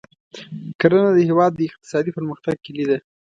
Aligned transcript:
کرنه 0.79 1.09
د 1.13 1.19
هېواد 1.29 1.51
د 1.55 1.59
اقتصادي 1.69 2.11
پرمختګ 2.17 2.55
کلي 2.65 2.85
ده. 2.89 2.97